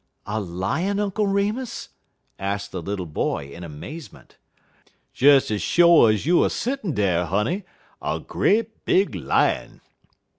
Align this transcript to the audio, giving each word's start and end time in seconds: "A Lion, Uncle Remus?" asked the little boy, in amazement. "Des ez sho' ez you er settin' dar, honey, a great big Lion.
"A 0.25 0.39
Lion, 0.39 0.99
Uncle 0.99 1.27
Remus?" 1.27 1.89
asked 2.39 2.71
the 2.71 2.81
little 2.81 3.05
boy, 3.05 3.51
in 3.51 3.63
amazement. 3.63 4.39
"Des 5.15 5.35
ez 5.35 5.61
sho' 5.61 6.07
ez 6.07 6.25
you 6.25 6.43
er 6.43 6.49
settin' 6.49 6.95
dar, 6.95 7.25
honey, 7.27 7.65
a 8.01 8.19
great 8.19 8.83
big 8.83 9.13
Lion. 9.13 9.79